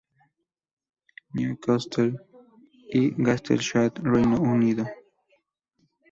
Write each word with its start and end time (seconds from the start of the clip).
New 1.35 1.57
Castle 1.59 2.17
y 2.91 3.11
Gateshead, 3.23 3.91
Reino 4.01 4.39
Unido. 4.41 4.87